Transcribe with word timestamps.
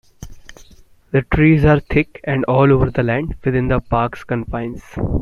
The 1.11 1.21
trees 1.31 1.63
are 1.63 1.79
thick 1.79 2.21
and 2.23 2.43
all 2.45 2.73
over 2.73 2.89
the 2.89 3.03
land 3.03 3.35
within 3.45 3.67
the 3.67 3.81
park's 3.81 4.23
confines. 4.23 4.81